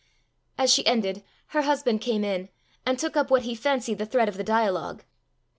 [0.57, 2.49] '"As she ended, her husband came in,
[2.87, 5.03] and took up what he fancied the thread of the dialogue.